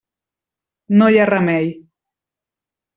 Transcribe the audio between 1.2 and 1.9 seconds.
ha remei.